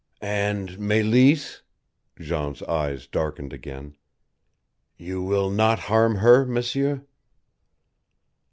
"And 0.23 0.79
Meleese" 0.79 1.61
Jean's 2.19 2.63
eyes 2.63 3.05
darkened 3.05 3.53
again, 3.53 3.97
"You 4.97 5.21
will 5.21 5.51
not 5.51 5.77
harm 5.77 6.15
her, 6.15 6.43
M'seur?" 6.43 7.05